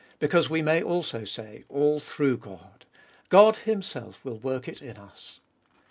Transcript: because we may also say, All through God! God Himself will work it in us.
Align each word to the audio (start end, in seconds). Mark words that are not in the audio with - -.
because 0.17 0.49
we 0.49 0.63
may 0.63 0.81
also 0.81 1.23
say, 1.23 1.63
All 1.69 1.99
through 1.99 2.37
God! 2.37 2.85
God 3.29 3.57
Himself 3.57 4.25
will 4.25 4.39
work 4.39 4.67
it 4.67 4.81
in 4.81 4.97
us. 4.97 5.41